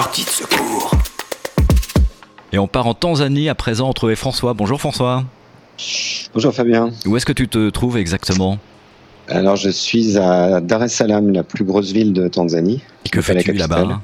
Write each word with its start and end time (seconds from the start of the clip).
sortie 0.00 0.24
de 0.24 0.30
secours. 0.30 0.92
Et 2.52 2.58
on 2.60 2.68
part 2.68 2.86
en 2.86 2.94
Tanzanie 2.94 3.48
à 3.48 3.56
présent 3.56 3.88
retrouver 3.88 4.14
François. 4.14 4.54
Bonjour 4.54 4.78
François. 4.78 5.24
Bonjour 6.32 6.54
Fabien. 6.54 6.92
Où 7.04 7.16
est-ce 7.16 7.26
que 7.26 7.32
tu 7.32 7.48
te 7.48 7.68
trouves 7.70 7.96
exactement? 7.96 8.58
Alors 9.26 9.56
je 9.56 9.70
suis 9.70 10.16
à 10.16 10.60
Dar 10.60 10.84
es 10.84 10.88
Salaam, 10.88 11.32
la 11.32 11.42
plus 11.42 11.64
grosse 11.64 11.90
ville 11.90 12.12
de 12.12 12.28
Tanzanie. 12.28 12.80
Et 13.06 13.08
que 13.08 13.20
fais-tu 13.20 13.54
là-bas? 13.54 14.00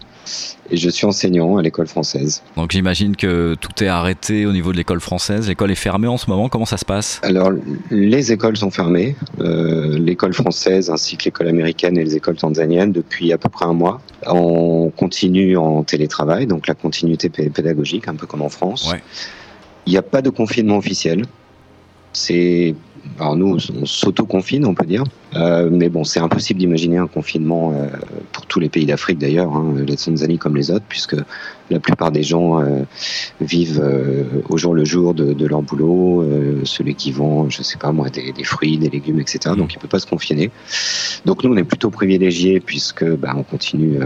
Et 0.71 0.77
je 0.77 0.89
suis 0.89 1.07
enseignant 1.07 1.57
à 1.57 1.63
l'école 1.63 1.87
française. 1.87 2.43
Donc 2.57 2.73
j'imagine 2.73 3.17
que 3.17 3.55
tout 3.61 3.83
est 3.83 3.89
arrêté 3.89 4.47
au 4.47 4.53
niveau 4.53 4.73
de 4.73 4.77
l'école 4.77 5.01
française. 5.01 5.49
L'école 5.49 5.71
est 5.71 5.77
fermée 5.77 6.09
en 6.09 6.17
ce 6.17 6.29
moment. 6.31 6.49
Comment 6.49 6.65
ça 6.65 6.77
se 6.77 6.85
passe? 6.85 7.21
Alors 7.23 7.51
les 7.91 8.33
écoles 8.33 8.57
sont 8.57 8.71
fermées, 8.71 9.17
euh, 9.41 9.99
l'école 9.99 10.33
française 10.33 10.91
ainsi 10.91 11.17
que 11.17 11.25
l'école 11.25 11.49
américaine 11.49 11.97
et 11.99 12.05
les 12.05 12.17
écoles 12.17 12.37
tanzaniennes 12.37 12.93
depuis 12.93 13.33
à 13.33 13.39
peu 13.39 13.49
près 13.49 13.67
un 13.67 13.75
mois. 13.75 14.01
On 14.27 14.91
continue 14.91 15.57
en 15.57 15.83
télétravail, 15.83 16.47
donc 16.47 16.67
la 16.67 16.75
continuité 16.75 17.29
pédagogique, 17.29 18.09
un 18.09 18.15
peu 18.15 18.27
comme 18.27 18.43
en 18.43 18.49
France. 18.49 18.93
Il 19.87 19.91
n'y 19.91 19.99
a 19.99 20.03
pas 20.03 20.23
de 20.23 20.31
confinement 20.31 20.79
officiel. 20.79 21.25
C'est 22.15 22.75
alors 23.21 23.37
nous, 23.37 23.59
on 23.75 23.87
s'auto-confine, 23.87 24.65
on 24.67 24.75
peut 24.75 24.87
dire. 24.87 25.05
Euh, 25.35 25.69
mais 25.71 25.89
bon, 25.89 26.05
c'est 26.05 26.21
impossible 26.21 26.59
d'imaginer 26.59 26.97
un 26.97 27.07
confinement 27.07 27.73
euh, 27.73 27.89
pour 28.33 28.47
tous 28.47 28.61
les 28.61 28.69
pays 28.69 28.87
d'Afrique 28.87 29.19
d'ailleurs, 29.19 29.55
hein, 29.55 29.75
la 29.87 29.97
Tanzanie 29.97 30.39
comme 30.39 30.57
les 30.57 30.71
autres, 30.71 30.85
puisque 30.89 31.17
la 31.71 31.81
plupart 31.81 32.11
des 32.11 32.23
gens 32.23 32.61
euh, 32.61 32.83
vivent 33.41 33.85
au 34.49 34.57
jour 34.57 34.75
le 34.75 34.85
jour 34.85 35.15
de, 35.15 35.47
leur 35.47 35.63
boulot, 35.63 36.25
celui 36.65 36.95
qui 36.95 37.13
vend, 37.13 37.49
je 37.51 37.63
sais 37.63 37.77
pas 37.77 37.93
moi, 37.93 38.09
des, 38.09 38.33
fruits, 38.45 38.79
des 38.79 38.89
légumes, 38.89 39.21
etc. 39.21 39.55
Donc 39.57 39.75
il 39.75 39.79
peut 39.79 39.89
pas 39.89 40.01
se 40.01 40.07
confiner. 40.07 40.51
Donc 41.25 41.45
nous, 41.45 41.53
on 41.53 41.57
est 41.57 41.65
plutôt 41.65 41.91
privilégiés 41.91 42.61
puisque 42.61 43.05
bah, 43.05 43.35
on 43.37 43.43
continue 43.43 43.99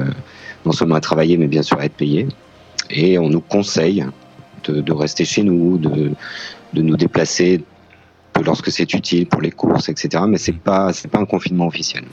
non 0.67 0.73
seulement 0.73 0.97
à 0.97 1.01
travailler, 1.01 1.37
mais 1.37 1.47
bien 1.47 1.63
sûr 1.63 1.79
à 1.79 1.85
être 1.85 1.95
payé. 1.95 2.27
Et 2.91 3.19
on 3.19 3.29
nous 3.29 3.41
conseille 3.41 4.05
de, 4.65 4.81
de 4.81 4.93
rester 4.93 5.25
chez 5.25 5.43
nous, 5.43 5.79
de, 5.79 6.11
de 6.75 6.83
nous 6.83 6.97
déplacer 6.97 7.63
lorsque 8.45 8.71
c'est 8.71 8.93
utile 8.95 9.27
pour 9.27 9.41
les 9.41 9.51
courses, 9.51 9.89
etc. 9.89 10.25
Mais 10.29 10.39
c'est 10.39 10.53
pas 10.53 10.93
c'est 10.93 11.09
pas 11.09 11.19
un 11.19 11.25
confinement 11.25 11.67
officiel. 11.67 12.05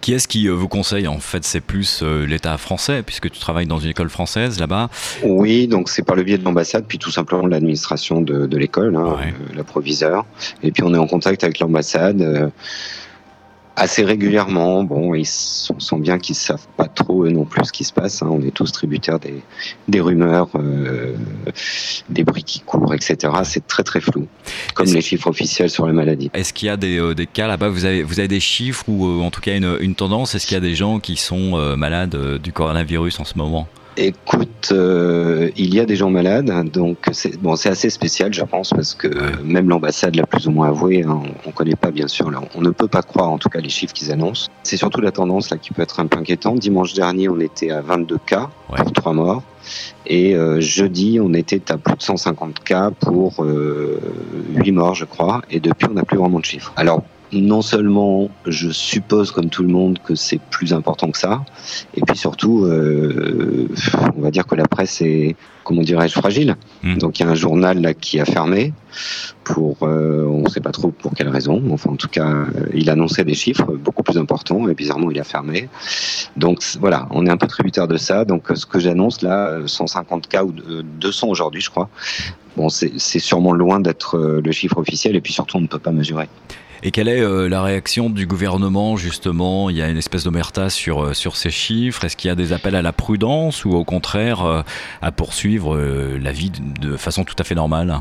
Qui 0.00 0.12
est-ce 0.12 0.28
qui 0.28 0.48
euh, 0.48 0.52
vous 0.52 0.68
conseille 0.68 1.08
En 1.08 1.18
fait, 1.18 1.44
c'est 1.44 1.60
plus 1.60 2.00
euh, 2.02 2.26
l'État 2.26 2.58
français, 2.58 3.02
puisque 3.02 3.30
tu 3.30 3.38
travailles 3.38 3.66
dans 3.66 3.78
une 3.78 3.90
école 3.90 4.10
française 4.10 4.60
là-bas? 4.60 4.90
Oui, 5.22 5.66
donc 5.66 5.88
c'est 5.88 6.02
par 6.02 6.14
le 6.14 6.22
biais 6.22 6.36
de 6.36 6.44
l'ambassade, 6.44 6.84
puis 6.86 6.98
tout 6.98 7.10
simplement 7.10 7.46
l'administration 7.46 8.20
de, 8.20 8.56
l'école, 8.56 8.96
hein, 8.96 9.16
euh, 9.18 9.56
la 9.56 9.64
proviseur. 9.64 10.26
Et 10.62 10.72
puis 10.72 10.82
on 10.82 10.94
est 10.94 10.98
en 10.98 11.06
contact 11.06 11.42
avec 11.42 11.58
l'ambassade 11.58 12.52
assez 13.76 14.04
régulièrement. 14.04 14.84
Bon, 14.84 15.14
ils 15.14 15.26
sont, 15.26 15.98
bien 15.98 16.18
qu'ils 16.18 16.34
savent 16.34 16.66
pas 16.76 16.86
trop 16.86 17.24
eux 17.24 17.30
non 17.30 17.44
plus 17.44 17.64
ce 17.64 17.72
qui 17.72 17.84
se 17.84 17.92
passe. 17.92 18.22
Hein. 18.22 18.28
On 18.30 18.40
est 18.42 18.50
tous 18.50 18.70
tributaires 18.72 19.18
des, 19.18 19.42
des 19.88 20.00
rumeurs, 20.00 20.48
euh, 20.56 21.14
des 22.08 22.24
bruits 22.24 22.44
qui 22.44 22.60
courent, 22.60 22.94
etc. 22.94 23.32
C'est 23.44 23.66
très 23.66 23.82
très 23.82 24.00
flou, 24.00 24.26
comme 24.74 24.86
les 24.86 25.00
chiffres 25.00 25.28
officiels 25.28 25.70
sur 25.70 25.86
la 25.86 25.92
maladie. 25.92 26.30
Est-ce 26.34 26.52
qu'il 26.52 26.66
y 26.66 26.70
a 26.70 26.76
des, 26.76 26.98
euh, 26.98 27.14
des 27.14 27.26
cas 27.26 27.46
là-bas? 27.46 27.68
Vous 27.68 27.84
avez 27.84 28.02
vous 28.02 28.18
avez 28.18 28.28
des 28.28 28.40
chiffres 28.40 28.84
ou 28.88 29.06
euh, 29.06 29.22
en 29.22 29.30
tout 29.30 29.40
cas 29.40 29.56
une, 29.56 29.76
une 29.80 29.94
tendance? 29.94 30.34
Est-ce 30.34 30.46
qu'il 30.46 30.54
y 30.54 30.58
a 30.58 30.60
des 30.60 30.74
gens 30.74 31.00
qui 31.00 31.16
sont 31.16 31.54
malades 31.76 32.38
du 32.42 32.52
coronavirus 32.52 33.20
en 33.20 33.24
ce 33.24 33.36
moment? 33.36 33.68
Écoute, 33.96 34.70
euh, 34.72 35.50
il 35.56 35.72
y 35.72 35.78
a 35.78 35.84
des 35.84 35.94
gens 35.94 36.10
malades, 36.10 36.50
donc 36.72 36.98
c'est 37.12 37.40
bon, 37.40 37.54
c'est 37.54 37.68
assez 37.68 37.90
spécial, 37.90 38.34
je 38.34 38.42
pense, 38.42 38.70
parce 38.70 38.92
que 38.92 39.08
même 39.42 39.68
l'ambassade 39.68 40.16
l'a 40.16 40.26
plus 40.26 40.48
ou 40.48 40.50
moins 40.50 40.68
avoué. 40.68 41.04
Hein, 41.04 41.22
on, 41.44 41.50
ne 41.50 41.54
connaît 41.54 41.76
pas, 41.76 41.92
bien 41.92 42.08
sûr, 42.08 42.28
on 42.56 42.60
ne 42.60 42.70
peut 42.70 42.88
pas 42.88 43.02
croire, 43.02 43.30
en 43.30 43.38
tout 43.38 43.48
cas, 43.48 43.60
les 43.60 43.68
chiffres 43.68 43.92
qu'ils 43.92 44.10
annoncent. 44.10 44.48
C'est 44.64 44.76
surtout 44.76 45.00
la 45.00 45.12
tendance 45.12 45.50
là 45.50 45.58
qui 45.58 45.72
peut 45.72 45.82
être 45.82 46.00
un 46.00 46.06
peu 46.06 46.18
inquiétante. 46.18 46.58
Dimanche 46.58 46.94
dernier, 46.94 47.28
on 47.28 47.38
était 47.38 47.70
à 47.70 47.82
22 47.82 48.18
cas 48.26 48.50
pour 48.76 48.92
trois 48.92 49.12
morts, 49.12 49.44
et 50.06 50.34
euh, 50.34 50.60
jeudi, 50.60 51.20
on 51.22 51.32
était 51.32 51.70
à 51.70 51.78
plus 51.78 51.94
de 51.94 52.02
150 52.02 52.64
cas 52.64 52.90
pour 52.90 53.44
euh, 53.44 54.00
8 54.56 54.72
morts, 54.72 54.94
je 54.96 55.04
crois, 55.04 55.42
et 55.50 55.60
depuis, 55.60 55.86
on 55.88 55.94
n'a 55.94 56.02
plus 56.02 56.18
vraiment 56.18 56.40
de 56.40 56.44
chiffres. 56.44 56.72
Alors 56.76 57.04
non 57.34 57.62
seulement 57.62 58.28
je 58.46 58.70
suppose 58.70 59.30
comme 59.30 59.50
tout 59.50 59.62
le 59.62 59.68
monde 59.68 59.98
que 60.04 60.14
c'est 60.14 60.40
plus 60.50 60.72
important 60.72 61.10
que 61.10 61.18
ça, 61.18 61.44
et 61.94 62.00
puis 62.00 62.16
surtout, 62.16 62.64
euh, 62.64 63.68
on 64.16 64.20
va 64.20 64.30
dire 64.30 64.46
que 64.46 64.54
la 64.54 64.66
presse 64.66 65.00
est, 65.00 65.36
comment 65.64 65.82
dirais-je, 65.82 66.14
fragile. 66.14 66.56
Hmm. 66.82 66.98
Donc 66.98 67.18
il 67.18 67.24
y 67.24 67.26
a 67.26 67.28
un 67.30 67.34
journal 67.34 67.80
là 67.80 67.94
qui 67.94 68.20
a 68.20 68.24
fermé 68.24 68.72
pour, 69.44 69.78
euh, 69.82 70.24
on 70.26 70.42
ne 70.42 70.48
sait 70.48 70.60
pas 70.60 70.72
trop 70.72 70.90
pour 70.90 71.12
quelle 71.12 71.28
raison. 71.28 71.62
Enfin, 71.70 71.90
en 71.90 71.96
tout 71.96 72.08
cas, 72.08 72.28
euh, 72.28 72.46
il 72.74 72.90
annonçait 72.90 73.24
des 73.24 73.34
chiffres 73.34 73.72
beaucoup 73.72 74.02
plus 74.02 74.18
importants 74.18 74.68
et 74.68 74.74
bizarrement 74.74 75.10
il 75.10 75.20
a 75.20 75.24
fermé. 75.24 75.68
Donc 76.36 76.62
voilà, 76.80 77.06
on 77.10 77.26
est 77.26 77.30
un 77.30 77.36
peu 77.36 77.46
tributaire 77.46 77.88
de 77.88 77.96
ça. 77.96 78.24
Donc 78.24 78.44
ce 78.54 78.66
que 78.66 78.78
j'annonce 78.78 79.22
là, 79.22 79.60
150 79.66 80.28
cas 80.28 80.44
ou 80.44 80.52
200 80.52 81.28
aujourd'hui, 81.28 81.60
je 81.60 81.70
crois. 81.70 81.88
Bon, 82.56 82.68
c'est 82.68 83.18
sûrement 83.18 83.52
loin 83.52 83.80
d'être 83.80 84.16
le 84.16 84.52
chiffre 84.52 84.78
officiel 84.78 85.16
et 85.16 85.20
puis 85.20 85.32
surtout 85.32 85.56
on 85.56 85.60
ne 85.60 85.66
peut 85.66 85.80
pas 85.80 85.90
mesurer. 85.90 86.28
Et 86.86 86.90
quelle 86.90 87.08
est 87.08 87.22
euh, 87.22 87.48
la 87.48 87.62
réaction 87.62 88.10
du 88.10 88.26
gouvernement 88.26 88.98
justement? 88.98 89.70
Il 89.70 89.76
y 89.76 89.80
a 89.80 89.88
une 89.88 89.96
espèce 89.96 90.24
d'omerta 90.24 90.68
sur, 90.68 91.02
euh, 91.02 91.14
sur 91.14 91.34
ces 91.34 91.48
chiffres. 91.48 92.04
Est-ce 92.04 92.14
qu'il 92.14 92.28
y 92.28 92.30
a 92.30 92.34
des 92.34 92.52
appels 92.52 92.74
à 92.74 92.82
la 92.82 92.92
prudence 92.92 93.64
ou 93.64 93.70
au 93.70 93.84
contraire 93.84 94.44
euh, 94.44 94.60
à 95.00 95.10
poursuivre 95.10 95.78
la 95.78 96.30
vie 96.30 96.52
de, 96.82 96.98
façon 96.98 97.24
tout 97.24 97.34
à 97.38 97.44
fait 97.44 97.54
normale? 97.54 98.00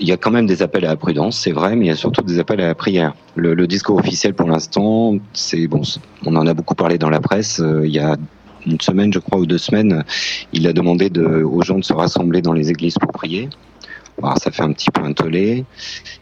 Il 0.00 0.08
y 0.08 0.12
a 0.12 0.16
quand 0.16 0.32
même 0.32 0.46
des 0.46 0.62
appels 0.62 0.84
à 0.84 0.88
la 0.88 0.96
prudence, 0.96 1.38
c'est 1.38 1.52
vrai, 1.52 1.76
mais 1.76 1.86
il 1.86 1.88
y 1.88 1.92
a 1.92 1.96
surtout 1.96 2.22
des 2.22 2.40
appels 2.40 2.60
à 2.60 2.66
la 2.66 2.74
prière. 2.74 3.14
Le, 3.36 3.66
discours 3.68 3.98
officiel 3.98 4.34
pour 4.34 4.48
l'instant, 4.48 5.16
c'est 5.32 5.68
bon, 5.68 5.82
on 6.26 6.34
en 6.34 6.46
a 6.48 6.54
beaucoup 6.54 6.74
parlé 6.74 6.98
dans 6.98 7.10
la 7.10 7.20
presse. 7.20 7.62
il 7.84 7.90
y 7.90 8.00
a 8.00 8.16
une 8.66 8.80
semaine, 8.80 9.12
je 9.12 9.20
crois, 9.20 9.38
ou 9.38 9.46
deux 9.46 9.58
semaines, 9.58 10.04
il 10.52 10.66
a 10.66 10.72
demandé 10.72 11.08
de, 11.08 11.42
aux 11.42 11.62
gens 11.62 11.78
de 11.78 11.84
se 11.84 11.92
rassembler 11.92 12.42
dans 12.42 12.52
les 12.52 12.70
églises 12.70 12.96
pour 13.00 13.12
prier. 13.12 13.48
Alors, 14.22 14.38
ça 14.38 14.50
fait 14.50 14.62
un 14.62 14.72
petit 14.72 14.90
peu 14.90 15.02
un 15.02 15.12
tollé. 15.12 15.64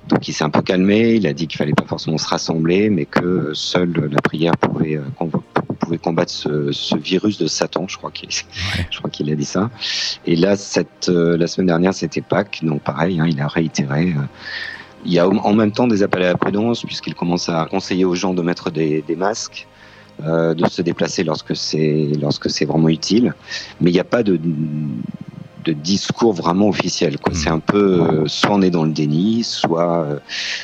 Donc 0.08 0.28
il 0.28 0.32
s'est 0.32 0.44
un 0.44 0.50
peu 0.50 0.62
calmé. 0.62 1.14
Il 1.14 1.26
a 1.26 1.32
dit 1.32 1.46
qu'il 1.46 1.58
fallait 1.58 1.72
pas 1.72 1.86
forcément 1.86 2.18
se 2.18 2.28
rassembler, 2.28 2.90
mais 2.90 3.06
que 3.06 3.52
seule 3.54 4.08
la 4.10 4.20
prière 4.20 4.56
pouvait, 4.56 4.96
euh, 4.96 5.26
pouvait 5.78 5.98
combattre 5.98 6.30
ce, 6.32 6.96
virus 6.96 7.38
de 7.38 7.46
Satan. 7.46 7.86
Je 7.88 7.96
crois 7.96 8.10
qu'il, 8.10 8.28
je 8.30 8.98
crois 8.98 9.10
qu'il 9.10 9.30
a 9.30 9.34
dit 9.34 9.44
ça. 9.44 9.70
Et 10.26 10.36
là, 10.36 10.56
cette, 10.56 11.08
euh, 11.08 11.36
la 11.36 11.46
semaine 11.46 11.68
dernière, 11.68 11.94
c'était 11.94 12.20
Pâques. 12.20 12.60
Donc 12.62 12.82
pareil, 12.82 13.18
hein, 13.20 13.26
il 13.28 13.40
a 13.40 13.48
réitéré. 13.48 14.14
Euh, 14.16 14.22
il 15.04 15.12
y 15.12 15.18
a 15.18 15.28
en 15.28 15.52
même 15.52 15.70
temps 15.70 15.86
des 15.86 16.02
appels 16.02 16.22
à 16.22 16.32
la 16.32 16.36
prudence 16.36 16.82
puisqu'il 16.82 17.14
commence 17.14 17.48
à 17.48 17.66
conseiller 17.70 18.04
aux 18.04 18.16
gens 18.16 18.34
de 18.34 18.42
mettre 18.42 18.70
des, 18.70 19.02
des 19.02 19.14
masques. 19.14 19.68
de 20.20 20.66
se 20.68 20.82
déplacer 20.82 21.22
lorsque 21.22 21.54
c'est 21.54 22.10
lorsque 22.20 22.48
c'est 22.50 22.64
vraiment 22.64 22.88
utile, 22.88 23.34
mais 23.80 23.90
il 23.90 23.92
n'y 23.92 24.00
a 24.00 24.04
pas 24.04 24.22
de 24.24 24.40
de 25.66 25.72
discours 25.72 26.32
vraiment 26.32 26.69
officiel. 26.69 27.19
Quoi. 27.19 27.34
C'est 27.34 27.50
un 27.50 27.59
peu, 27.59 28.00
euh, 28.00 28.27
soit 28.27 28.54
on 28.54 28.62
est 28.62 28.71
dans 28.71 28.84
le 28.84 28.93
déni, 28.93 29.43
soit, 29.43 30.04
euh, 30.04 30.19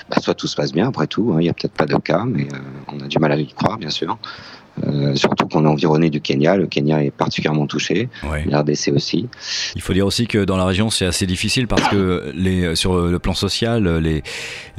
bah, 0.09 0.19
soit 0.21 0.35
tout 0.35 0.47
se 0.47 0.55
passe 0.55 0.73
bien 0.73 0.89
après 0.89 1.07
tout. 1.07 1.33
Hein. 1.33 1.41
Il 1.41 1.45
n'y 1.45 1.51
a 1.51 1.53
peut-être 1.53 1.75
pas 1.75 1.87
de 1.87 1.97
cas, 1.97 2.25
mais 2.25 2.45
euh, 2.45 2.59
on 2.93 3.01
a 3.01 3.09
du 3.09 3.19
mal 3.19 3.33
à 3.33 3.37
y 3.37 3.47
croire, 3.49 3.79
bien 3.79 3.91
sûr. 3.91 4.17
Euh, 4.87 5.15
surtout 5.15 5.47
qu'on 5.47 5.65
est 5.65 5.69
environné 5.69 6.09
du 6.09 6.21
Kenya. 6.21 6.57
Le 6.57 6.67
Kenya 6.67 7.05
est 7.05 7.11
particulièrement 7.11 7.67
touché, 7.67 8.09
ouais. 8.25 8.45
l'RDC 8.47 8.93
aussi. 8.95 9.29
Il 9.75 9.83
faut 9.83 9.93
dire 9.93 10.07
aussi 10.07 10.27
que 10.27 10.45
dans 10.45 10.57
la 10.57 10.65
région, 10.65 10.89
c'est 10.89 11.05
assez 11.05 11.27
difficile 11.27 11.67
parce 11.67 11.89
que 11.89 12.33
les, 12.35 12.75
sur 12.75 12.97
le 12.97 13.19
plan 13.19 13.35
social, 13.35 13.99
les, 13.99 14.23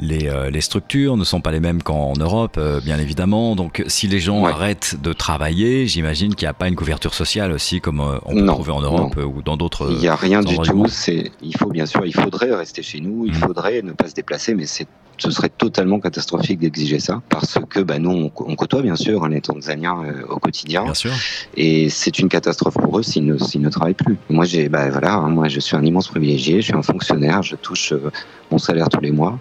les, 0.00 0.28
euh, 0.28 0.50
les 0.50 0.60
structures 0.60 1.16
ne 1.16 1.24
sont 1.24 1.40
pas 1.40 1.52
les 1.52 1.60
mêmes 1.60 1.82
qu'en 1.82 2.14
Europe, 2.14 2.56
euh, 2.58 2.80
bien 2.80 2.98
évidemment. 2.98 3.54
Donc, 3.54 3.84
si 3.86 4.08
les 4.08 4.18
gens 4.18 4.44
arrêtent 4.44 4.96
de 5.00 5.12
travailler, 5.12 5.86
j'imagine 5.86 6.34
qu'il 6.34 6.46
n'y 6.46 6.50
a 6.50 6.54
pas 6.54 6.68
une 6.68 6.76
couverture 6.76 7.14
sociale 7.14 7.52
aussi 7.52 7.80
comme 7.80 8.00
on 8.24 8.34
peut 8.34 8.46
trouver 8.46 8.72
en 8.72 8.80
Europe 8.80 9.16
ou 9.16 9.42
dans 9.42 9.56
d'autres. 9.56 9.88
Il 9.92 9.98
n'y 9.98 10.08
a 10.08 10.16
rien 10.16 10.40
du 10.40 10.56
tout. 10.58 10.86
C'est, 10.88 11.30
il 11.40 11.56
faut 11.56 11.70
bien 11.70 11.86
sûr, 11.86 12.04
il 12.04 12.14
faudrait 12.14 12.54
rester 12.54 12.82
chez 12.82 13.00
nous, 13.00 13.26
il 13.26 13.32
mmh. 13.32 13.36
faudrait 13.36 13.82
ne 13.82 13.92
pas 13.92 14.08
se 14.08 14.14
déplacer, 14.14 14.54
mais 14.54 14.66
c'est 14.66 14.88
ce 15.18 15.30
serait 15.30 15.48
totalement 15.48 16.00
catastrophique 16.00 16.60
d'exiger 16.60 16.98
ça 16.98 17.22
parce 17.28 17.58
que 17.68 17.80
bah, 17.80 17.98
nous 17.98 18.30
on, 18.36 18.56
côtoie 18.56 18.82
bien 18.82 18.96
sûr 18.96 19.26
les 19.28 19.40
Tanzaniens 19.40 19.83
euh, 19.92 20.22
au 20.28 20.38
quotidien 20.38 20.84
bien 20.84 20.94
sûr. 20.94 21.12
et 21.56 21.88
c'est 21.88 22.18
une 22.18 22.28
catastrophe 22.28 22.74
pour 22.74 22.98
eux 22.98 23.02
s'ils 23.02 23.24
ne, 23.24 23.34
ne 23.34 23.68
travaillent 23.68 23.94
plus. 23.94 24.16
Moi 24.30 24.44
j'ai 24.44 24.68
bah, 24.68 24.88
voilà 24.90 25.14
hein, 25.14 25.28
moi 25.28 25.48
je 25.48 25.60
suis 25.60 25.76
un 25.76 25.82
immense 25.82 26.08
privilégié, 26.08 26.60
je 26.60 26.66
suis 26.66 26.74
un 26.74 26.82
fonctionnaire, 26.82 27.42
je 27.42 27.56
touche 27.56 27.92
euh, 27.92 28.10
mon 28.50 28.58
salaire 28.58 28.88
tous 28.88 29.00
les 29.00 29.10
mois 29.10 29.38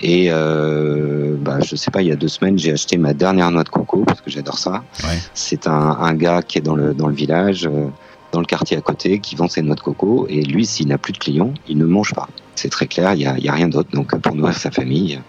et 0.00 0.26
euh, 0.30 1.36
bah, 1.38 1.58
je 1.60 1.76
sais 1.76 1.90
pas 1.90 2.02
il 2.02 2.08
y 2.08 2.12
a 2.12 2.16
deux 2.16 2.28
semaines 2.28 2.58
j'ai 2.58 2.72
acheté 2.72 2.96
ma 2.96 3.14
dernière 3.14 3.50
noix 3.50 3.64
de 3.64 3.68
coco 3.68 4.04
parce 4.06 4.20
que 4.20 4.30
j'adore 4.30 4.58
ça. 4.58 4.84
Ouais. 5.04 5.18
C'est 5.34 5.66
un, 5.66 5.72
un, 6.00 6.14
gars 6.14 6.42
qui 6.42 6.58
est 6.58 6.62
dans 6.62 6.76
le 6.76 6.94
dans 6.94 7.08
le 7.08 7.14
village. 7.14 7.66
Euh, 7.66 7.88
dans 8.32 8.40
le 8.40 8.46
quartier 8.46 8.76
à 8.76 8.80
côté 8.80 9.20
qui 9.20 9.36
vend 9.36 9.48
ses 9.48 9.62
noix 9.62 9.74
de 9.74 9.80
coco 9.80 10.26
et 10.28 10.42
lui 10.42 10.66
s'il 10.66 10.88
n'a 10.88 10.98
plus 10.98 11.12
de 11.12 11.18
clients 11.18 11.54
il 11.68 11.78
ne 11.78 11.86
mange 11.86 12.14
pas 12.14 12.28
c'est 12.58 12.68
très 12.68 12.86
clair, 12.86 13.14
il 13.14 13.18
n'y 13.18 13.48
a, 13.48 13.52
rien 13.52 13.68
d'autre. 13.68 13.90
Donc 13.92 14.18
pour 14.20 14.34
nourrir 14.34 14.56
sa 14.56 14.70
famille, 14.70 15.20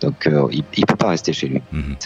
donc 0.00 0.26
euh, 0.26 0.48
il 0.50 0.64
ne 0.78 0.86
peut 0.86 0.96
pas 0.96 1.08
rester 1.08 1.32
chez 1.32 1.48
lui. 1.48 1.60
Mhm. 1.72 1.96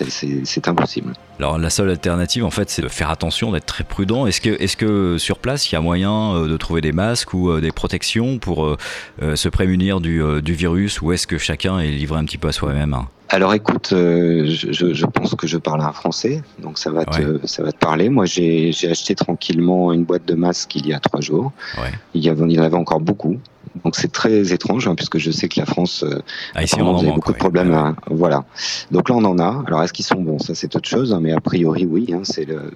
C'est 0.44 0.68
impossible. 0.68 1.12
Alors 1.38 1.58
la 1.58 1.70
seule 1.70 1.90
alternative, 1.90 2.44
en 2.44 2.50
fait, 2.50 2.70
c'est 2.70 2.82
de 2.82 2.88
faire 2.88 3.10
attention, 3.10 3.52
d'être 3.52 3.66
très 3.66 3.84
prudent. 3.84 4.26
Est-ce 4.26 4.40
que, 4.40 4.50
est 4.50 4.74
que 4.76 5.16
sur 5.18 5.38
place, 5.38 5.70
il 5.70 5.74
y 5.74 5.78
a 5.78 5.80
moyen 5.80 6.34
euh, 6.34 6.48
de 6.48 6.56
trouver 6.56 6.80
des 6.80 6.92
masques 6.92 7.32
ou 7.34 7.50
euh, 7.50 7.60
des 7.60 7.70
protections 7.70 8.38
pour 8.38 8.76
se 9.20 9.48
prémunir 9.48 10.00
du, 10.00 10.22
du 10.42 10.54
virus, 10.54 11.00
ou 11.00 11.12
est-ce 11.12 11.26
que 11.26 11.38
chacun 11.38 11.78
est 11.78 11.90
livré 11.90 12.18
un 12.18 12.24
petit 12.24 12.38
peu 12.38 12.48
à 12.48 12.52
soi-même 12.52 12.94
alors 13.30 13.54
écoute, 13.54 13.92
euh, 13.92 14.44
je, 14.46 14.92
je, 14.92 15.06
pense 15.06 15.34
que 15.34 15.46
je 15.46 15.56
parle 15.56 15.80
un 15.80 15.92
français, 15.92 16.42
donc 16.58 16.78
ça 16.78 16.90
va 16.90 17.04
te, 17.04 17.46
ça 17.46 17.62
va 17.62 17.72
te 17.72 17.78
parler. 17.78 18.10
Moi, 18.10 18.26
j'ai 18.26 18.70
acheté 18.88 19.14
tranquillement 19.14 19.92
une 19.92 20.04
boîte 20.04 20.26
de 20.26 20.34
masques 20.34 20.76
il 20.76 20.86
y 20.86 20.92
a 20.92 21.00
trois 21.00 21.20
jours. 21.20 21.52
Ouais. 21.78 21.90
Il, 22.12 22.22
y 22.22 22.28
avait, 22.28 22.44
il 22.44 22.52
y 22.52 22.60
en 22.60 22.62
avait 22.62 22.76
encore 22.76 23.00
beaucoup. 23.00 23.38
Donc 23.82 23.96
c'est 23.96 24.12
très 24.12 24.52
étrange, 24.52 24.86
hein, 24.86 24.94
puisque 24.94 25.18
je 25.18 25.30
sais 25.30 25.48
que 25.48 25.58
la 25.58 25.66
France, 25.66 26.04
euh, 26.04 26.20
ah, 26.54 26.62
ici, 26.62 26.80
on 26.80 26.96
a 26.96 27.12
beaucoup 27.12 27.32
de 27.32 27.38
problèmes. 27.38 27.72
Hein. 27.72 27.96
voilà. 28.10 28.44
Donc 28.90 29.08
là, 29.08 29.16
on 29.16 29.24
en 29.24 29.38
a. 29.38 29.64
Alors 29.66 29.82
est-ce 29.82 29.92
qu'ils 29.92 30.04
sont 30.04 30.20
bons? 30.20 30.38
Ça, 30.38 30.54
c'est 30.54 30.76
autre 30.76 30.88
chose, 30.88 31.12
hein, 31.12 31.20
mais 31.20 31.32
a 31.32 31.40
priori, 31.40 31.86
oui. 31.86 32.12
Hein, 32.12 32.20
c'est 32.24 32.44
le, 32.44 32.70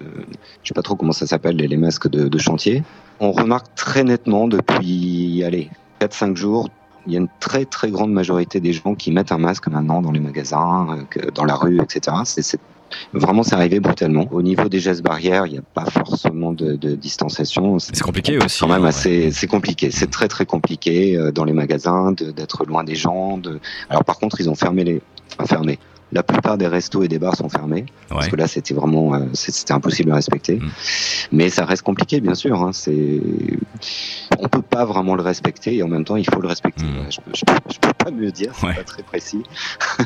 je 0.63 0.67
sais 0.67 0.73
pas 0.73 0.81
trop 0.81 0.95
comment 0.95 1.13
ça 1.13 1.27
s'appelle, 1.27 1.57
les, 1.57 1.67
les, 1.67 1.77
masques 1.77 2.09
de, 2.09 2.27
de 2.27 2.37
chantier. 2.39 2.83
On 3.19 3.31
remarque 3.31 3.67
très 3.75 4.03
nettement 4.03 4.47
depuis, 4.47 5.43
allez, 5.45 5.69
4-5 6.01 6.35
jours, 6.35 6.69
il 7.07 7.13
y 7.13 7.15
a 7.15 7.19
une 7.19 7.29
très 7.39 7.65
très 7.65 7.91
grande 7.91 8.11
majorité 8.11 8.59
des 8.59 8.73
gens 8.73 8.95
qui 8.95 9.11
mettent 9.11 9.31
un 9.31 9.37
masque 9.37 9.67
maintenant 9.67 10.01
dans 10.01 10.11
les 10.11 10.19
magasins, 10.19 11.05
euh, 11.17 11.31
dans 11.33 11.45
la 11.45 11.55
rue, 11.55 11.79
etc. 11.81 12.17
C'est 12.23 12.59
Vraiment, 13.13 13.43
c'est 13.43 13.55
arrivé 13.55 13.79
brutalement. 13.79 14.25
Au 14.31 14.41
niveau 14.41 14.69
des 14.69 14.79
gestes 14.79 15.03
barrières, 15.03 15.45
il 15.45 15.53
n'y 15.53 15.57
a 15.57 15.63
pas 15.73 15.85
forcément 15.85 16.53
de, 16.53 16.73
de 16.73 16.95
distanciation. 16.95 17.79
C'est 17.79 17.99
compliqué 18.01 18.37
aussi. 18.37 18.59
Quand 18.59 18.67
même 18.67 18.85
hein, 18.85 18.91
c'est 18.91 19.47
compliqué. 19.47 19.91
C'est 19.91 20.09
très 20.09 20.27
très 20.27 20.45
compliqué 20.45 21.15
euh, 21.15 21.31
dans 21.31 21.43
les 21.43 21.53
magasins 21.53 22.11
d'être 22.11 22.65
loin 22.65 22.83
des 22.83 22.95
gens. 22.95 23.37
De... 23.37 23.59
Alors 23.89 24.03
par 24.03 24.17
contre, 24.19 24.39
ils 24.41 24.49
ont 24.49 24.55
fermé 24.55 24.83
les, 24.83 25.01
enfin, 25.37 25.45
fermé. 25.45 25.79
La 26.11 26.23
plupart 26.23 26.57
des 26.57 26.67
restos 26.67 27.03
et 27.03 27.07
des 27.07 27.19
bars 27.19 27.35
sont 27.35 27.49
fermés 27.49 27.85
parce 28.09 28.27
que 28.27 28.35
là 28.35 28.47
c'était 28.47 28.73
vraiment 28.73 29.13
euh, 29.13 29.19
c'était 29.33 29.73
impossible 29.73 30.11
à 30.11 30.15
respecter. 30.15 30.55
Mm. 30.55 30.71
Mais 31.31 31.49
ça 31.49 31.65
reste 31.65 31.83
compliqué 31.83 32.19
bien 32.19 32.35
sûr. 32.35 32.61
Hein, 32.61 32.71
c'est 32.73 33.21
on 34.39 34.47
peut 34.47 34.61
pas 34.61 34.85
vraiment 34.85 35.15
le 35.15 35.21
respecter 35.21 35.75
et 35.75 35.83
en 35.83 35.87
même 35.87 36.05
temps 36.05 36.15
il 36.15 36.25
faut 36.29 36.41
le 36.41 36.47
respecter. 36.47 36.85
Mm. 36.85 37.05
Je, 37.09 37.19
je, 37.33 37.43
je, 37.73 37.79
peux 37.79 37.93
pas 37.93 38.11
mieux 38.11 38.31
dire, 38.31 38.51
c'est 38.55 38.75
pas 38.75 38.83
très 38.83 39.03
précis. 39.03 39.43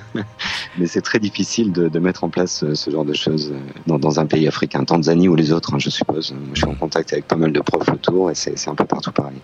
Mais 0.78 0.88
c'est 0.88 1.02
très 1.02 1.20
difficile 1.20 1.72
de, 1.72 1.88
de, 1.88 2.00
mettre 2.00 2.24
en 2.24 2.30
place 2.30 2.64
euh, 2.64 2.76
ce 2.76 2.90
genre 2.90 3.06
de 3.06 3.14
choses 3.14 3.52
euh, 3.54 3.60
dans, 3.88 4.00
dans 4.00 4.20
un 4.20 4.26
pays 4.26 4.48
africain, 4.48 4.84
Tanzanie 4.84 5.28
ou 5.28 5.36
les 5.36 5.52
autres, 5.52 5.74
hein, 5.74 5.80
je 5.80 5.90
suppose. 5.90 6.34
Je 6.54 6.60
suis 6.60 6.68
en 6.68 6.76
contact 6.76 7.14
avec 7.14 7.28
pas 7.28 7.36
mal 7.36 7.52
de 7.52 7.60
profs 7.60 7.90
autour 7.90 8.32
et 8.32 8.36
c'est 8.36 8.68
un 8.68 8.76
peu 8.76 8.86
partout 8.86 9.12
pareil. 9.12 9.38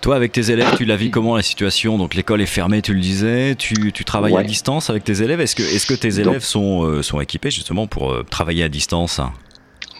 Toi, 0.00 0.16
avec 0.16 0.32
tes 0.32 0.50
élèves, 0.50 0.74
tu 0.76 0.84
la 0.84 0.96
vis 0.96 1.10
comment 1.10 1.36
la 1.36 1.42
situation? 1.42 1.98
Donc 1.98 2.14
l'école 2.14 2.40
est 2.40 2.46
fermée, 2.46 2.82
tu 2.82 2.94
le 2.94 3.00
disais. 3.00 3.54
Tu, 3.56 3.92
tu 3.92 4.04
travailles 4.04 4.36
à 4.36 4.42
distance 4.42 4.90
avec 4.90 5.04
tes 5.04 5.22
élèves? 5.22 5.40
Est-ce 5.40 5.54
que, 5.54 5.62
est-ce 5.62 5.86
que 5.86 5.91
tes 5.94 6.20
élèves 6.20 6.44
sont, 6.44 6.84
euh, 6.84 7.02
sont 7.02 7.20
équipés 7.20 7.50
justement 7.50 7.86
pour 7.86 8.24
travailler 8.30 8.64
à 8.64 8.68
distance 8.68 9.20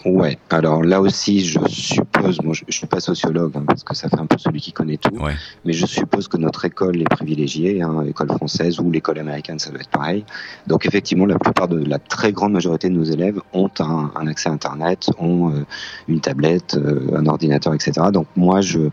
Ouais, 0.05 0.37
alors 0.49 0.83
là 0.83 0.99
aussi, 0.99 1.45
je 1.45 1.59
suppose, 1.69 2.41
moi 2.41 2.53
je, 2.53 2.65
ne 2.67 2.71
suis 2.71 2.87
pas 2.87 2.99
sociologue 2.99 3.53
hein, 3.55 3.63
parce 3.65 3.85
que 3.85 3.95
ça 3.95 4.09
fait 4.09 4.19
un 4.19 4.25
peu 4.25 4.37
celui 4.37 4.59
qui 4.59 4.73
connaît 4.73 4.97
tout, 4.97 5.17
mais 5.63 5.71
je 5.71 5.85
suppose 5.85 6.27
que 6.27 6.35
notre 6.35 6.65
école 6.65 7.01
est 7.01 7.09
privilégiée, 7.09 7.81
hein, 7.81 8.03
l'école 8.03 8.27
française 8.27 8.81
ou 8.81 8.91
l'école 8.91 9.19
américaine, 9.19 9.59
ça 9.59 9.71
doit 9.71 9.79
être 9.79 9.89
pareil. 9.89 10.25
Donc 10.67 10.85
effectivement, 10.85 11.25
la 11.25 11.39
plupart 11.39 11.69
de 11.69 11.77
la 11.85 11.99
très 11.99 12.33
grande 12.33 12.51
majorité 12.51 12.89
de 12.89 12.95
nos 12.95 13.05
élèves 13.05 13.39
ont 13.53 13.69
un, 13.79 14.11
un 14.15 14.27
accès 14.27 14.49
à 14.49 14.51
Internet, 14.51 15.09
ont 15.19 15.51
euh, 15.51 15.65
une 16.09 16.19
tablette, 16.19 16.75
euh, 16.75 17.15
un 17.15 17.25
ordinateur, 17.25 17.73
etc. 17.73 18.07
Donc 18.11 18.27
moi, 18.35 18.59
je 18.59 18.89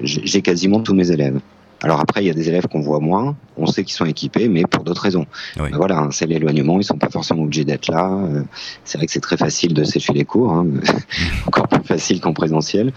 j'ai 0.00 0.42
quasiment 0.42 0.80
tous 0.80 0.94
mes 0.94 1.10
élèves. 1.10 1.40
Alors 1.84 2.00
après, 2.00 2.24
il 2.24 2.26
y 2.26 2.30
a 2.30 2.34
des 2.34 2.48
élèves 2.48 2.66
qu'on 2.66 2.80
voit 2.80 2.98
moins, 2.98 3.36
on 3.58 3.66
sait 3.66 3.84
qu'ils 3.84 3.94
sont 3.94 4.06
équipés, 4.06 4.48
mais 4.48 4.62
pour 4.62 4.84
d'autres 4.84 5.02
raisons. 5.02 5.26
Ben 5.56 5.68
voilà, 5.74 5.98
hein, 5.98 6.08
c'est 6.10 6.24
l'éloignement, 6.24 6.80
ils 6.80 6.84
sont 6.84 6.96
pas 6.96 7.10
forcément 7.10 7.42
obligés 7.42 7.66
d'être 7.66 7.88
là. 7.88 8.10
Euh, 8.10 8.42
c'est 8.84 8.96
vrai 8.96 9.06
que 9.06 9.12
c'est 9.12 9.20
très 9.20 9.36
facile 9.36 9.74
de 9.74 9.84
sécher 9.84 10.14
les 10.14 10.24
cours, 10.24 10.50
hein, 10.50 10.66
encore 11.46 11.68
plus 11.68 11.84
facile 11.84 12.22
qu'en 12.22 12.32
présentiel. 12.32 12.90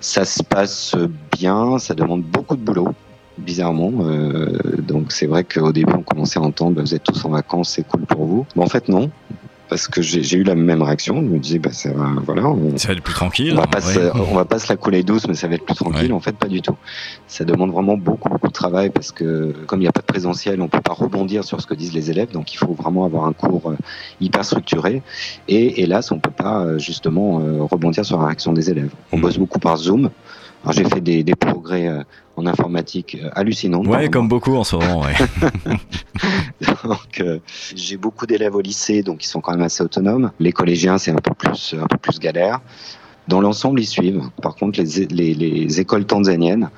Ça 0.00 0.24
se 0.24 0.42
passe 0.42 0.96
bien, 1.38 1.78
ça 1.78 1.94
demande 1.94 2.22
beaucoup 2.22 2.56
de 2.56 2.62
boulot 2.62 2.88
bizarrement. 3.38 3.92
Euh, 4.00 4.58
donc 4.78 5.12
c'est 5.12 5.26
vrai 5.26 5.44
qu'au 5.44 5.72
début 5.72 5.92
on 5.92 6.02
commençait 6.02 6.40
à 6.40 6.42
entendre 6.42 6.76
bah, 6.76 6.82
vous 6.82 6.94
êtes 6.94 7.04
tous 7.04 7.24
en 7.24 7.30
vacances, 7.30 7.70
c'est 7.70 7.86
cool 7.86 8.02
pour 8.06 8.24
vous. 8.24 8.46
Mais 8.56 8.64
en 8.64 8.68
fait 8.68 8.88
non 8.88 9.08
parce 9.70 9.86
que 9.86 10.02
j'ai 10.02 10.36
eu 10.36 10.42
la 10.42 10.56
même 10.56 10.82
réaction. 10.82 11.16
Je 11.22 11.26
me 11.28 11.38
disais, 11.38 11.60
bah, 11.60 11.70
ça 11.72 11.92
va, 11.92 12.08
voilà. 12.26 12.48
On, 12.48 12.76
ça 12.76 12.88
va 12.88 12.94
être 12.94 13.02
plus 13.02 13.14
tranquille. 13.14 13.54
On 13.56 13.60
va, 13.60 13.68
pas 13.68 13.80
se, 13.80 14.00
on 14.18 14.34
va 14.34 14.44
pas 14.44 14.58
se 14.58 14.68
la 14.68 14.76
couler 14.76 15.04
douce, 15.04 15.28
mais 15.28 15.34
ça 15.34 15.46
va 15.46 15.54
être 15.54 15.64
plus 15.64 15.76
tranquille. 15.76 16.12
En 16.12 16.18
fait, 16.18 16.36
pas 16.36 16.48
du 16.48 16.60
tout. 16.60 16.76
Ça 17.28 17.44
demande 17.44 17.70
vraiment 17.70 17.96
beaucoup, 17.96 18.28
beaucoup 18.28 18.48
de 18.48 18.52
travail 18.52 18.90
parce 18.90 19.12
que, 19.12 19.54
comme 19.66 19.78
il 19.78 19.82
n'y 19.82 19.88
a 19.88 19.92
pas 19.92 20.00
de 20.00 20.06
présentiel, 20.06 20.60
on 20.60 20.66
peut 20.66 20.80
pas 20.80 20.92
rebondir 20.92 21.44
sur 21.44 21.60
ce 21.60 21.68
que 21.68 21.74
disent 21.74 21.94
les 21.94 22.10
élèves. 22.10 22.32
Donc, 22.32 22.52
il 22.52 22.56
faut 22.56 22.74
vraiment 22.74 23.04
avoir 23.04 23.26
un 23.26 23.32
cours 23.32 23.70
euh, 23.70 23.76
hyper 24.20 24.44
structuré. 24.44 25.02
Et 25.46 25.82
hélas, 25.82 26.10
on 26.10 26.18
peut 26.18 26.32
pas, 26.32 26.64
euh, 26.64 26.78
justement, 26.78 27.40
euh, 27.40 27.62
rebondir 27.62 28.04
sur 28.04 28.18
la 28.18 28.26
réaction 28.26 28.52
des 28.52 28.70
élèves. 28.70 28.90
On 29.12 29.18
hmm. 29.18 29.20
bosse 29.20 29.38
beaucoup 29.38 29.60
par 29.60 29.76
Zoom. 29.76 30.10
Alors 30.62 30.74
j'ai 30.74 30.84
fait 30.84 31.00
des, 31.00 31.24
des 31.24 31.34
progrès 31.70 31.88
euh, 31.88 32.02
en 32.36 32.46
informatique 32.46 33.18
euh, 33.22 33.30
hallucinants. 33.34 33.84
Ouais, 33.84 34.08
comme 34.08 34.28
beaucoup 34.28 34.56
en 34.56 34.64
ce 34.64 34.76
moment. 34.76 35.02
Ouais. 35.02 35.14
donc 36.84 37.20
euh, 37.20 37.38
j'ai 37.74 37.96
beaucoup 37.96 38.26
d'élèves 38.26 38.54
au 38.54 38.60
lycée, 38.60 39.02
donc 39.02 39.24
ils 39.24 39.28
sont 39.28 39.40
quand 39.40 39.52
même 39.52 39.62
assez 39.62 39.82
autonomes. 39.82 40.32
Les 40.40 40.52
collégiens, 40.52 40.98
c'est 40.98 41.12
un 41.12 41.16
peu 41.16 41.34
plus 41.34 41.74
un 41.80 41.86
peu 41.86 41.98
plus 41.98 42.18
galère. 42.18 42.60
Dans 43.28 43.40
l'ensemble, 43.40 43.80
ils 43.80 43.86
suivent. 43.86 44.22
Par 44.42 44.56
contre, 44.56 44.80
les, 44.80 45.06
les, 45.06 45.34
les 45.34 45.80
écoles 45.80 46.04
tanzaniennes 46.04 46.70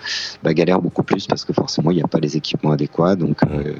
bah, 0.42 0.52
galèrent 0.52 0.82
beaucoup 0.82 1.02
plus 1.02 1.26
parce 1.26 1.44
que 1.44 1.52
forcément, 1.52 1.90
il 1.90 1.96
n'y 1.96 2.02
a 2.02 2.08
pas 2.08 2.18
les 2.18 2.36
équipements 2.36 2.72
adéquats. 2.72 3.16
Donc, 3.16 3.42
euh, 3.44 3.72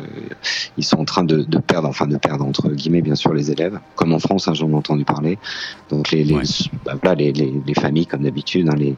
ils 0.77 0.85
sont 0.85 0.99
en 0.99 1.05
train 1.05 1.25
de, 1.25 1.43
de, 1.43 1.59
perdre, 1.59 1.89
enfin 1.89 2.07
de 2.07 2.17
perdre 2.17 2.45
entre 2.45 2.71
guillemets, 2.71 3.03
bien 3.03 3.15
sûr, 3.15 3.35
les 3.35 3.51
élèves, 3.51 3.79
comme 3.95 4.13
en 4.15 4.19
France, 4.19 4.49
hein, 4.49 4.55
j'en 4.55 4.71
ai 4.71 4.75
entendu 4.75 5.05
parler. 5.05 5.39
Donc, 5.91 6.11
les, 6.13 6.25
les, 6.25 6.37
bah, 6.85 6.95
voilà, 7.03 7.15
les, 7.17 7.33
les, 7.33 7.75
familles, 7.75 8.07
comme 8.07 8.23
d'habitude, 8.23 8.69
hein, 8.69 8.77
les, 8.77 8.97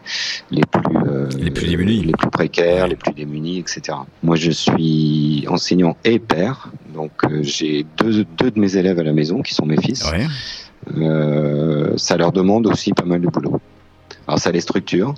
les 0.50 0.62
plus 0.62 0.96
euh, 1.06 1.28
les 1.38 1.50
plus 1.50 1.66
démunis, 1.66 2.02
les 2.02 2.12
plus 2.12 2.30
précaires, 2.30 2.86
les 2.86 2.96
plus 2.96 3.12
démunis, 3.12 3.58
etc. 3.58 3.98
Moi, 4.22 4.36
je 4.36 4.50
suis 4.50 5.44
enseignant 5.48 5.96
et 6.04 6.18
père, 6.18 6.70
donc 6.94 7.12
euh, 7.24 7.42
j'ai 7.42 7.86
deux, 7.96 8.24
deux 8.38 8.50
de 8.50 8.60
mes 8.60 8.76
élèves 8.76 8.98
à 8.98 9.02
la 9.02 9.12
maison 9.12 9.42
qui 9.42 9.54
sont 9.54 9.66
mes 9.66 9.80
fils. 9.80 10.04
Ouais. 10.10 10.26
Euh, 10.96 11.96
ça 11.96 12.16
leur 12.16 12.32
demande 12.32 12.66
aussi 12.66 12.92
pas 12.92 13.04
mal 13.04 13.20
de 13.20 13.28
boulot. 13.28 13.60
Alors 14.26 14.38
ça 14.38 14.50
les 14.50 14.60
structure. 14.60 15.14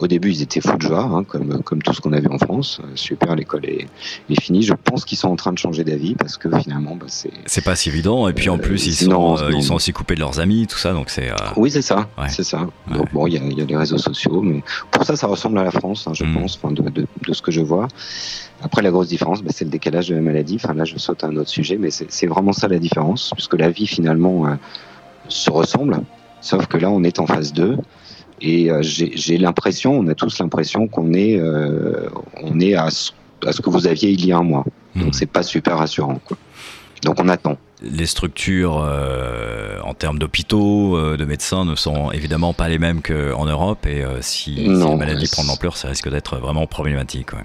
Au 0.00 0.08
début, 0.08 0.32
ils 0.32 0.42
étaient 0.42 0.60
fous 0.60 0.76
de 0.76 0.82
joie, 0.82 1.04
hein, 1.04 1.22
comme, 1.22 1.62
comme 1.62 1.80
tout 1.80 1.94
ce 1.94 2.00
qu'on 2.00 2.12
avait 2.12 2.28
en 2.28 2.38
France. 2.38 2.80
Euh, 2.82 2.88
super, 2.96 3.36
l'école 3.36 3.64
est, 3.64 3.86
est, 4.28 4.40
finie. 4.40 4.62
Je 4.62 4.74
pense 4.74 5.04
qu'ils 5.04 5.16
sont 5.16 5.28
en 5.28 5.36
train 5.36 5.52
de 5.52 5.58
changer 5.58 5.84
d'avis 5.84 6.16
parce 6.16 6.36
que 6.36 6.48
finalement, 6.58 6.96
bah, 6.96 7.06
c'est. 7.08 7.30
C'est 7.46 7.62
pas 7.62 7.76
si 7.76 7.90
évident. 7.90 8.26
Et 8.28 8.32
puis 8.32 8.48
en 8.48 8.58
plus, 8.58 8.86
ils, 8.88 8.94
sont, 8.94 9.10
non, 9.10 9.38
euh, 9.38 9.50
ils 9.54 9.62
sont 9.62 9.74
aussi 9.74 9.92
coupés 9.92 10.16
de 10.16 10.20
leurs 10.20 10.40
amis, 10.40 10.66
tout 10.66 10.78
ça. 10.78 10.92
Donc 10.92 11.10
c'est. 11.10 11.30
Euh... 11.30 11.36
Oui, 11.56 11.70
c'est 11.70 11.80
ça. 11.80 12.08
Ouais. 12.18 12.28
C'est 12.28 12.42
ça. 12.42 12.62
Ouais. 12.88 12.98
Donc 12.98 13.12
bon, 13.12 13.28
il 13.28 13.34
y 13.34 13.38
a, 13.38 13.40
y 13.40 13.62
a, 13.62 13.64
les 13.64 13.76
réseaux 13.76 13.98
sociaux, 13.98 14.42
mais 14.42 14.64
pour 14.90 15.04
ça, 15.04 15.14
ça 15.14 15.28
ressemble 15.28 15.58
à 15.58 15.64
la 15.64 15.70
France, 15.70 16.08
hein, 16.08 16.12
je 16.12 16.24
mmh. 16.24 16.34
pense, 16.34 16.60
de, 16.60 16.82
de, 16.82 17.06
de, 17.26 17.32
ce 17.32 17.40
que 17.40 17.52
je 17.52 17.60
vois. 17.60 17.86
Après, 18.62 18.82
la 18.82 18.90
grosse 18.90 19.08
différence, 19.08 19.44
bah, 19.44 19.52
c'est 19.54 19.64
le 19.64 19.70
décalage 19.70 20.08
de 20.08 20.16
la 20.16 20.22
maladie. 20.22 20.56
Enfin, 20.56 20.74
là, 20.74 20.84
je 20.84 20.98
saute 20.98 21.22
à 21.22 21.28
un 21.28 21.36
autre 21.36 21.50
sujet, 21.50 21.78
mais 21.78 21.90
c'est 21.90 22.26
vraiment 22.26 22.52
ça 22.52 22.66
la 22.66 22.80
différence, 22.80 23.30
puisque 23.32 23.54
la 23.54 23.70
vie, 23.70 23.86
finalement. 23.86 24.58
Se 25.28 25.50
ressemblent, 25.50 26.00
sauf 26.40 26.66
que 26.66 26.76
là 26.76 26.90
on 26.90 27.02
est 27.02 27.18
en 27.18 27.26
phase 27.26 27.52
2 27.52 27.78
et 28.40 28.70
euh, 28.70 28.80
j'ai 28.82 29.38
l'impression, 29.38 29.98
on 29.98 30.06
a 30.08 30.14
tous 30.14 30.38
l'impression 30.38 30.86
qu'on 30.88 31.12
est, 31.14 31.38
euh, 31.38 32.08
on 32.42 32.60
est 32.60 32.74
à 32.74 32.90
ce, 32.90 33.12
à 33.46 33.52
ce, 33.52 33.62
que 33.62 33.70
vous 33.70 33.86
aviez 33.86 34.10
il 34.10 34.26
y 34.26 34.32
a 34.32 34.38
un 34.38 34.42
mois. 34.42 34.64
Donc 34.96 35.08
mmh. 35.08 35.12
c'est 35.12 35.26
pas 35.26 35.42
super 35.42 35.78
rassurant. 35.78 36.20
Quoi. 36.24 36.36
Donc 37.02 37.16
on 37.20 37.28
attend. 37.28 37.56
Les 37.82 38.06
structures 38.06 38.82
euh, 38.84 39.78
en 39.82 39.94
termes 39.94 40.18
d'hôpitaux, 40.18 40.96
euh, 40.96 41.16
de 41.16 41.24
médecins 41.24 41.64
ne 41.64 41.74
sont 41.74 42.10
évidemment 42.10 42.52
pas 42.54 42.68
les 42.68 42.78
mêmes 42.78 43.02
qu'en 43.02 43.46
Europe 43.46 43.86
et 43.86 44.04
si, 44.20 44.68
non, 44.68 44.84
si, 44.84 44.90
la 44.90 44.96
maladie 44.96 45.28
prend 45.30 45.42
de 45.42 45.48
l'ampleur, 45.48 45.76
ça 45.76 45.88
risque 45.88 46.10
d'être 46.10 46.36
vraiment 46.36 46.66
problématique. 46.66 47.32
Ouais. 47.32 47.44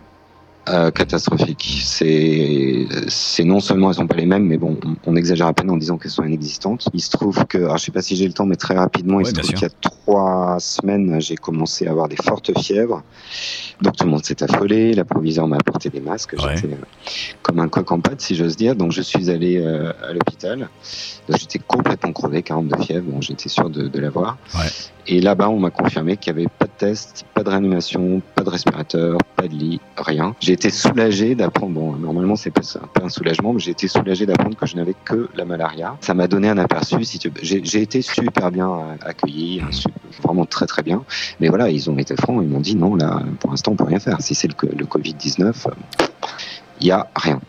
Euh, 0.70 0.92
catastrophique. 0.92 1.82
C'est, 1.84 2.88
c'est 3.08 3.44
non 3.44 3.60
seulement 3.60 3.90
elles 3.90 3.96
sont 3.96 4.08
pas 4.08 4.16
les 4.16 4.26
mêmes, 4.26 4.46
mais 4.46 4.58
bon, 4.58 4.78
on, 4.86 4.96
on 5.12 5.16
exagère 5.16 5.48
à 5.48 5.54
peine 5.54 5.70
en 5.70 5.78
disant 5.78 5.98
qu'elles 5.98 6.12
sont 6.12 6.24
inexistantes. 6.24 6.88
Il 6.94 7.02
se 7.02 7.10
trouve 7.10 7.46
que, 7.48 7.58
alors 7.58 7.78
je 7.78 7.86
sais 7.86 7.92
pas 7.92 8.02
si 8.02 8.16
j'ai 8.16 8.28
le 8.28 8.34
temps, 8.34 8.46
mais 8.46 8.56
très 8.56 8.76
rapidement, 8.76 9.18
ouais, 9.18 9.24
il 9.24 9.28
se 9.28 9.34
trouve 9.34 9.52
qu'il 9.52 9.62
y 9.62 9.66
a 9.66 9.70
trois 9.82 9.99
semaines, 10.60 11.20
j'ai 11.22 11.36
commencé 11.36 11.88
à 11.88 11.92
avoir 11.92 12.08
des 12.08 12.16
fortes 12.16 12.58
fièvres. 12.60 13.04
Donc 13.82 13.96
tout 13.96 14.06
le 14.06 14.12
monde 14.12 14.26
s'est 14.26 14.44
affolé. 14.44 14.94
La 14.94 15.06
proviseure 15.06 15.48
m'a 15.48 15.58
apporté 15.58 15.90
des 15.90 16.02
masques. 16.02 16.34
Ouais. 16.34 16.56
J'étais 16.56 16.74
euh, 16.74 16.78
comme 17.42 17.60
un 17.60 17.70
coq 17.70 17.92
en 17.92 18.00
pâte, 18.00 18.22
si 18.22 18.36
j'ose 18.36 18.58
dire. 18.58 18.76
Donc 18.76 18.92
je 18.92 19.02
suis 19.02 19.30
allé 19.30 19.58
euh, 19.58 19.94
à 20.08 20.14
l'hôpital. 20.14 20.70
J'étais 21.30 21.60
complètement 21.60 22.12
crevé, 22.12 22.44
42 22.44 22.82
fièvres. 22.84 23.06
Bon, 23.08 23.22
j'étais 23.22 23.50
sûr 23.50 23.70
de, 23.70 23.88
de 23.88 24.00
l'avoir. 24.00 24.38
Ouais. 24.56 24.68
Et 25.12 25.22
là-bas, 25.22 25.50
on 25.50 25.58
m'a 25.58 25.72
confirmé 25.72 26.18
qu'il 26.18 26.34
n'y 26.36 26.42
avait 26.42 26.50
pas 26.60 26.66
de 26.66 26.72
test, 26.78 27.26
pas 27.34 27.44
de 27.44 27.50
réanimation, 27.50 28.22
pas 28.36 28.44
de 28.44 28.50
respirateur, 28.52 29.18
pas 29.36 29.48
de 29.48 29.56
lit, 29.56 29.82
rien. 29.98 30.36
J'ai 30.40 30.54
été 30.54 30.70
soulagé 30.70 31.34
d'apprendre, 31.34 31.74
bon, 31.74 31.94
normalement 31.94 32.36
c'est 32.36 32.52
pas 32.52 32.62
un 32.80 32.88
peu 32.94 33.04
un 33.04 33.10
soulagement, 33.10 33.54
mais 33.54 33.60
j'ai 33.60 33.72
été 33.72 33.88
soulagé 33.88 34.28
d'apprendre 34.28 34.56
que 34.56 34.68
je 34.68 34.76
n'avais 34.76 34.94
que 35.06 35.28
la 35.36 35.46
malaria. 35.46 35.96
Ça 36.02 36.14
m'a 36.14 36.28
donné 36.28 36.50
un 36.50 36.60
aperçu, 36.60 37.04
si 37.06 37.18
tu... 37.18 37.32
j'ai 37.42 37.82
été 37.82 38.04
super 38.04 38.52
bien 38.52 38.70
accueilli, 39.04 39.64
vraiment 40.24 40.46
très 40.46 40.66
très 40.66 40.84
bien. 40.84 41.04
Mais 41.40 41.50
voilà, 41.50 41.70
ils 41.70 41.90
ont 41.90 41.98
été 41.98 42.16
francs, 42.16 42.40
ils 42.42 42.50
m'ont 42.50 42.60
dit 42.60 42.76
non, 42.76 42.96
là, 42.96 43.22
pour 43.40 43.52
l'instant, 43.52 43.72
on 43.72 43.76
peut 43.76 43.84
rien 43.84 44.00
faire. 44.00 44.22
Si 44.22 44.36
c'est 44.36 44.48
le, 44.48 44.70
le 44.78 44.86
Covid-19, 44.86 45.68
il 46.82 46.86
n'y 46.86 46.92
a 46.92 47.08
rien. 47.16 47.40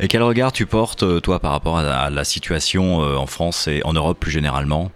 Et 0.00 0.08
quel 0.08 0.22
regard 0.22 0.52
tu 0.52 0.66
portes, 0.66 1.22
toi, 1.22 1.38
par 1.40 1.52
rapport 1.52 1.78
à 1.78 2.10
la 2.10 2.24
situation 2.24 2.98
en 2.98 3.26
France 3.26 3.68
et 3.68 3.80
en 3.84 3.92
Europe 3.92 4.18
plus 4.20 4.30
généralement? 4.30 4.90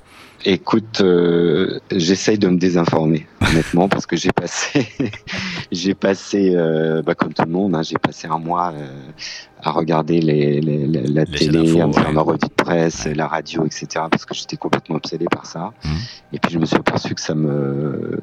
Écoute, 0.44 1.00
euh, 1.00 1.80
j'essaye 1.90 2.38
de 2.38 2.48
me 2.48 2.58
désinformer, 2.58 3.26
honnêtement, 3.40 3.88
parce 3.88 4.06
que 4.06 4.16
j'ai 4.16 4.32
passé, 4.32 4.88
j'ai 5.72 5.94
passé, 5.94 6.54
euh, 6.54 7.02
bah, 7.02 7.14
comme 7.14 7.32
tout 7.32 7.44
le 7.44 7.50
monde, 7.50 7.74
hein, 7.74 7.82
j'ai 7.82 7.98
passé 7.98 8.26
un 8.28 8.38
mois 8.38 8.72
euh, 8.74 9.10
à 9.62 9.70
regarder 9.70 10.20
les, 10.20 10.60
les, 10.60 10.86
la 10.86 11.26
télé, 11.26 11.80
à 11.80 11.86
me 11.86 11.92
faire 11.92 12.12
ma 12.12 12.22
revue 12.22 12.38
de 12.38 12.48
presse, 12.48 13.06
la 13.06 13.26
radio, 13.26 13.64
etc., 13.66 13.86
parce 14.10 14.24
que 14.24 14.34
j'étais 14.34 14.56
complètement 14.56 14.96
obsédé 14.96 15.26
par 15.30 15.46
ça. 15.46 15.72
Mmh. 15.84 15.88
Et 16.34 16.38
puis 16.38 16.52
je 16.52 16.58
me 16.58 16.66
suis 16.66 16.76
aperçu 16.76 17.14
que 17.14 17.20
ça 17.20 17.34
me, 17.34 18.20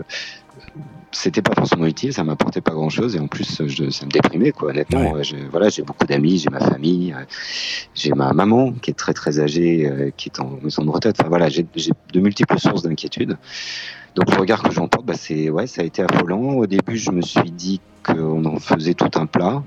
c'était 1.11 1.41
pas 1.41 1.53
forcément 1.55 1.85
utile, 1.85 2.13
ça 2.13 2.23
m'apportait 2.23 2.61
pas 2.61 2.73
grand 2.73 2.89
chose 2.89 3.15
et 3.15 3.19
en 3.19 3.27
plus 3.27 3.61
je, 3.65 3.89
ça 3.89 4.05
me 4.05 4.11
déprimait 4.11 4.51
quoi. 4.51 4.69
Honnêtement, 4.69 5.13
voilà, 5.49 5.69
j'ai 5.69 5.81
beaucoup 5.81 6.05
d'amis, 6.05 6.39
j'ai 6.39 6.49
ma 6.49 6.59
famille, 6.59 7.13
euh, 7.13 7.23
j'ai 7.93 8.11
ma 8.11 8.33
maman 8.33 8.73
qui 8.73 8.91
est 8.91 8.95
très 8.95 9.13
très 9.13 9.39
âgée, 9.39 10.13
qui 10.17 10.29
est 10.29 10.39
en 10.39 10.59
maison 10.61 10.83
de 10.83 10.89
retraite. 10.89 11.15
Enfin 11.19 11.29
voilà, 11.29 11.49
j'ai 11.49 11.63
de 11.65 12.19
multiples 12.19 12.59
sources 12.59 12.83
d'inquiétude. 12.83 13.37
Donc 14.15 14.31
le 14.33 14.39
regard 14.39 14.63
que 14.63 14.71
j'en 14.71 14.87
porte, 14.87 15.05
bah, 15.05 15.13
c'est 15.15 15.49
ouais, 15.49 15.67
ça 15.67 15.81
a 15.81 15.85
été 15.85 16.01
affolant. 16.01 16.53
Au 16.55 16.65
début, 16.65 16.97
je 16.97 17.11
me 17.11 17.21
suis 17.21 17.51
dit 17.51 17.81
qu'on 18.03 18.45
en 18.45 18.59
faisait 18.59 18.93
tout 18.93 19.19
un 19.19 19.25
plat. 19.25 19.61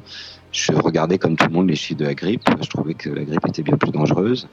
Je 0.53 0.73
regardais 0.73 1.19
comme 1.19 1.37
tout 1.37 1.47
le 1.47 1.53
monde 1.53 1.69
les 1.69 1.77
chiffres 1.77 2.01
de 2.01 2.07
la 2.07 2.15
grippe. 2.15 2.49
Je 2.61 2.69
trouvais 2.69 2.95
que 2.95 3.11
la 3.11 3.25
grippe 3.25 3.47
était 3.47 3.63
bien 3.63 3.77
plus 3.77 3.91
dangereuse. 3.91 4.49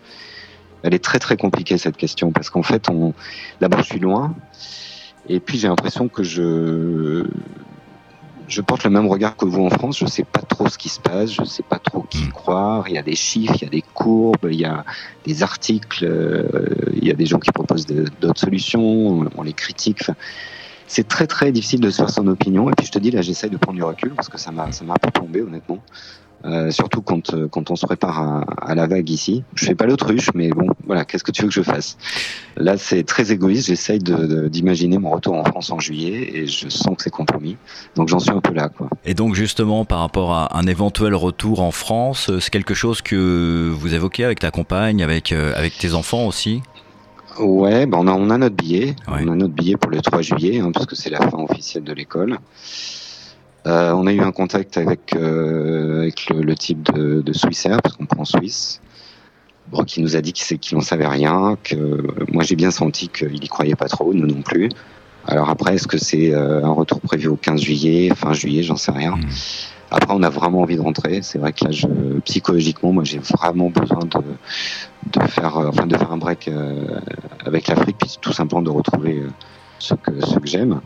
Elle 0.84 0.94
est 0.94 1.04
très 1.04 1.20
très 1.20 1.38
compliquée 1.38 1.78
cette 1.78 1.96
question 1.96 2.32
parce 2.32 2.50
qu'en 2.50 2.62
fait, 2.62 2.90
on 2.90 3.14
d'abord 3.62 3.80
je 3.80 3.86
suis 3.86 4.00
loin. 4.00 4.36
Et 5.30 5.40
puis 5.40 5.58
j'ai 5.58 5.70
l'impression 5.70 6.10
que 6.10 6.24
je 6.24 7.26
je 8.48 8.62
porte 8.62 8.84
le 8.84 8.90
même 8.90 9.08
regard 9.08 9.36
que 9.36 9.46
vous 9.46 9.64
en 9.64 9.70
France. 9.70 10.00
Je 10.00 10.06
sais 10.06 10.24
pas 10.24 10.42
trop 10.42 10.70
ce 10.70 10.78
qui 10.78 10.90
se 10.90 11.00
passe, 11.00 11.32
je 11.32 11.44
sais 11.44 11.64
pas 11.64 11.80
trop 11.80 12.02
qui 12.10 12.24
hmm. 12.24 12.32
croire. 12.32 12.88
Il 12.88 12.96
y 12.96 12.98
a 12.98 13.02
des 13.02 13.16
chiffres, 13.16 13.56
il 13.58 13.64
y 13.64 13.68
a 13.68 13.70
des 13.70 13.84
courbes, 13.94 14.48
il 14.50 14.60
y 14.60 14.66
a 14.66 14.86
des 15.26 15.44
articles, 15.44 16.06
euh, 16.06 16.48
il 16.94 17.06
y 17.06 17.12
a 17.12 17.16
des 17.16 17.26
gens 17.26 17.40
qui 17.40 17.52
proposent 17.52 17.86
d'autres 17.86 18.40
solutions, 18.40 19.28
on 19.36 19.44
les 19.44 19.54
critique. 19.54 20.04
c'est 20.88 21.08
très 21.08 21.28
très 21.28 21.52
difficile 21.52 21.80
de 21.80 21.90
se 21.90 21.98
faire 21.98 22.10
son 22.10 22.28
opinion. 22.28 22.70
Et 22.70 22.74
puis 22.74 22.86
je 22.86 22.92
te 22.92 23.00
dis 23.00 23.12
là, 23.12 23.22
j'essaye 23.22 23.50
de 23.50 23.58
prendre 23.58 23.78
du 23.78 23.84
recul 23.84 24.14
parce 24.14 24.30
que 24.30 24.38
ça 24.38 24.52
m'a 24.52 24.72
ça 24.72 24.84
m'a 24.86 24.94
un 24.94 24.98
peu 24.98 25.12
plombé 25.12 25.42
honnêtement. 25.42 25.80
Euh, 26.46 26.70
surtout 26.70 27.02
quand, 27.02 27.34
euh, 27.34 27.48
quand 27.48 27.72
on 27.72 27.76
se 27.76 27.88
prépare 27.88 28.20
à, 28.20 28.42
à, 28.62 28.76
la 28.76 28.86
vague 28.86 29.10
ici. 29.10 29.44
Je 29.56 29.66
fais 29.66 29.74
pas 29.74 29.88
l'autruche, 29.88 30.30
mais 30.36 30.50
bon, 30.50 30.68
voilà, 30.86 31.04
qu'est-ce 31.04 31.24
que 31.24 31.32
tu 31.32 31.42
veux 31.42 31.48
que 31.48 31.54
je 31.54 31.64
fasse? 31.64 31.98
Là, 32.56 32.78
c'est 32.78 33.04
très 33.04 33.32
égoïste. 33.32 33.68
J'essaye 33.68 33.98
d'imaginer 33.98 34.98
de, 34.98 35.02
mon 35.02 35.10
retour 35.10 35.34
en 35.34 35.44
France 35.44 35.72
en 35.72 35.80
juillet 35.80 36.30
et 36.34 36.48
je 36.48 36.70
sens 36.70 36.96
que 36.98 37.04
c'est 37.04 37.10
compromis. 37.10 37.58
Donc 37.96 38.10
j'en 38.10 38.20
suis 38.20 38.32
un 38.32 38.42
peu 38.42 38.54
là. 38.54 38.70
Quoi. 38.70 38.90
Et 39.06 39.16
donc 39.16 39.34
justement, 39.34 39.86
par 39.86 40.00
rapport 40.00 40.34
à 40.34 40.56
un 40.58 40.68
éventuel 40.68 41.16
retour 41.16 41.62
en 41.62 41.72
France, 41.72 42.30
c'est 42.40 42.52
quelque 42.52 42.76
chose 42.76 43.02
que 43.02 43.72
vous 43.74 43.96
évoquez 43.96 44.24
avec 44.24 44.40
ta 44.40 44.52
compagne, 44.52 45.02
avec, 45.02 45.32
euh, 45.32 45.54
avec 45.56 45.76
tes 45.78 45.96
enfants 45.96 46.28
aussi? 46.28 46.62
Ouais, 47.40 47.86
ben 47.88 47.98
on, 47.98 48.08
a, 48.08 48.14
on 48.14 48.30
a 48.30 48.38
notre 48.38 48.56
billet. 48.56 48.96
On 49.08 49.28
a 49.28 49.36
notre 49.36 49.54
billet 49.54 49.78
pour 49.78 49.90
le 49.90 50.00
3 50.00 50.22
juillet, 50.22 50.60
hein, 50.60 50.72
puisque 50.74 50.96
c'est 50.96 51.10
la 51.10 51.20
fin 51.28 51.40
officielle 51.40 51.84
de 51.84 51.92
l'école. 51.92 52.38
Euh, 53.66 53.92
on 53.94 54.06
a 54.06 54.14
eu 54.14 54.22
un 54.22 54.32
contact 54.32 54.78
avec, 54.78 55.16
euh, 55.16 56.02
avec 56.02 56.30
le, 56.30 56.56
type 56.56 56.84
de, 56.84 57.22
de 57.22 57.34
Swissair, 57.34 57.82
parce 57.82 57.96
qu'on 57.96 58.06
prend 58.06 58.22
en 58.22 58.26
Suisse, 58.26 58.80
bon, 59.72 59.84
qui 59.84 60.02
nous 60.02 60.16
a 60.16 60.22
dit 60.22 60.34
qu'il 60.34 60.78
n'en 60.78 60.84
savait 60.84 61.08
rien, 61.08 61.58
que 61.64 61.76
moi 62.32 62.44
j'ai 62.44 62.56
bien 62.56 62.70
senti 62.70 63.10
qu'il 63.10 63.44
y 63.44 63.48
croyait 63.48 63.76
pas 63.76 63.88
trop, 63.88 64.14
nous 64.14 64.28
non 64.28 64.42
plus. 64.44 64.70
Alors 65.28 65.50
après, 65.50 65.76
est-ce 65.76 65.88
que 65.88 65.98
c'est 65.98 66.32
euh, 66.32 66.64
un 66.64 66.72
retour 66.72 67.02
prévu 67.02 67.28
au 67.28 67.36
15 67.36 67.60
juillet, 67.60 68.12
fin 68.16 68.34
juillet, 68.34 68.62
j'en 68.62 68.76
sais 68.76 68.92
rien. 68.92 69.16
Hmm. 69.16 69.26
Après, 69.90 70.14
on 70.16 70.22
a 70.22 70.30
vraiment 70.30 70.62
envie 70.62 70.76
de 70.76 70.82
rentrer. 70.82 71.22
C'est 71.24 71.40
vrai 71.40 71.52
que 71.52 71.66
là, 71.66 71.72
je, 71.72 71.88
psychologiquement, 72.26 72.92
moi, 72.92 73.04
j'ai 73.04 73.20
vraiment 73.20 73.70
besoin 73.70 74.00
de, 74.00 75.20
de 75.20 75.28
faire, 75.28 75.58
enfin, 75.58 75.88
de 75.88 75.98
faire 75.98 76.12
un 76.12 76.18
break 76.18 76.50
avec 77.46 77.68
l'Afrique, 77.68 77.98
puis 78.00 78.18
tout 78.20 78.34
simplement 78.34 78.62
de 78.62 78.72
retrouver 78.72 79.24
ce 79.80 79.94
que, 79.94 80.26
ce 80.26 80.40
que 80.40 80.48
j'aime. 80.48 80.82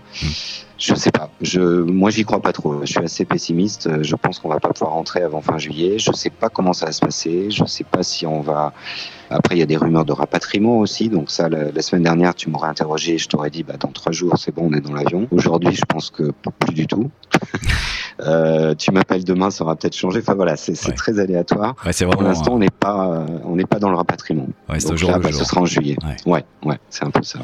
Je 0.78 0.96
sais 0.96 1.12
pas. 1.12 1.30
Je, 1.42 1.60
moi, 1.60 2.10
j'y 2.10 2.24
crois 2.24 2.42
pas 2.42 2.54
trop. 2.54 2.80
Je 2.82 2.86
suis 2.86 3.00
assez 3.00 3.26
pessimiste. 3.26 4.02
Je 4.02 4.16
pense 4.16 4.40
qu'on 4.40 4.48
va 4.48 4.60
pas 4.60 4.70
pouvoir 4.70 4.94
rentrer 4.94 5.22
avant 5.22 5.42
fin 5.42 5.58
juillet. 5.58 6.00
Je 6.00 6.12
sais 6.14 6.30
pas 6.30 6.48
comment 6.48 6.72
ça 6.72 6.86
va 6.86 6.92
se 6.94 7.02
passer. 7.02 7.52
Je 7.52 7.66
sais 7.66 7.84
pas 7.84 8.02
si 8.02 8.26
on 8.26 8.40
va. 8.40 8.74
Après, 9.30 9.56
il 9.56 9.60
y 9.60 9.62
a 9.62 9.66
des 9.66 9.76
rumeurs 9.76 10.06
de 10.06 10.14
rapatriement 10.14 10.80
aussi. 10.80 11.10
Donc 11.10 11.32
ça, 11.32 11.50
la, 11.50 11.82
semaine 11.82 12.04
dernière, 12.04 12.34
tu 12.34 12.50
m'aurais 12.50 12.70
interrogé. 12.70 13.18
Je 13.18 13.28
t'aurais 13.28 13.50
dit, 13.50 13.64
bah, 13.64 13.76
dans 13.78 13.92
trois 13.92 14.14
jours, 14.14 14.38
c'est 14.38 14.56
bon, 14.56 14.70
on 14.72 14.74
est 14.74 14.82
dans 14.82 14.94
l'avion. 14.94 15.28
Aujourd'hui, 15.32 15.76
je 15.76 15.86
pense 15.86 16.10
que 16.10 16.32
plus 16.60 16.74
du 16.74 16.88
tout. 16.88 17.12
Euh, 18.22 18.76
tu 18.76 18.92
m'appelles 18.92 19.24
demain, 19.24 19.50
ça 19.50 19.64
aura 19.64 19.76
peut-être 19.76 19.96
changé. 19.96 20.20
Enfin 20.20 20.36
voilà, 20.36 20.56
c'est 20.58 20.74
très 20.96 21.20
aléatoire. 21.20 21.76
Pour 21.76 22.24
l'instant, 22.24 22.54
on 22.54 22.60
n'est 22.60 22.70
pas, 22.70 23.26
on 23.44 23.56
n'est 23.56 23.66
pas 23.66 23.80
dans 23.80 23.90
le 23.90 23.96
rapatriement. 23.96 24.48
Donc 24.70 25.02
là, 25.02 25.20
bah, 25.20 25.32
ce 25.32 25.44
sera 25.44 25.62
en 25.62 25.66
juillet. 25.66 25.96
Ouais, 26.26 26.44
ouais, 26.64 26.80
c'est 26.90 27.06
un 27.06 27.12
peu 27.12 27.24
ça. 27.24 27.40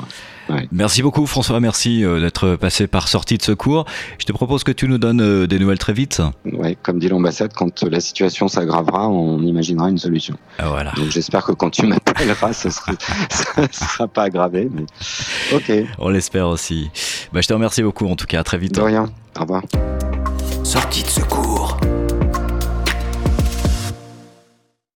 Merci 0.71 1.01
beaucoup, 1.01 1.25
François. 1.25 1.59
Merci 1.59 2.03
euh, 2.03 2.19
d'être 2.19 2.55
passé 2.55 2.87
par 2.87 3.07
sortie 3.07 3.37
de 3.37 3.43
secours. 3.43 3.85
Je 4.19 4.25
te 4.25 4.31
propose 4.31 4.63
que 4.63 4.71
tu 4.71 4.87
nous 4.87 4.97
donnes 4.97 5.21
euh, 5.21 5.47
des 5.47 5.59
nouvelles 5.59 5.79
très 5.79 5.93
vite. 5.93 6.21
Ouais, 6.45 6.77
comme 6.81 6.99
dit 6.99 7.09
l'ambassade, 7.09 7.53
quand 7.53 7.83
la 7.83 7.99
situation 7.99 8.47
s'aggravera, 8.47 9.09
on 9.09 9.41
imaginera 9.41 9.89
une 9.89 9.97
solution. 9.97 10.35
Ah, 10.59 10.69
voilà. 10.69 10.91
Donc 10.95 11.09
j'espère 11.09 11.45
que 11.45 11.51
quand 11.51 11.69
tu 11.69 11.85
m'appelleras, 11.87 12.53
ce 12.53 12.69
sera, 12.69 12.91
ne 13.57 13.67
sera 13.71 14.07
pas 14.07 14.23
aggravé. 14.23 14.69
Mais... 14.71 14.85
Ok. 15.53 15.71
On 15.97 16.09
l'espère 16.09 16.47
aussi. 16.47 16.89
Bah, 17.33 17.41
je 17.41 17.47
te 17.47 17.53
remercie 17.53 17.83
beaucoup 17.83 18.07
en 18.07 18.15
tout 18.15 18.27
cas. 18.27 18.39
À 18.39 18.43
très 18.43 18.57
vite. 18.57 18.75
De 18.75 18.81
rien. 18.81 19.09
Au 19.37 19.41
revoir. 19.41 19.63
Sortie 20.65 21.03
de 21.03 21.09
secours. 21.09 21.77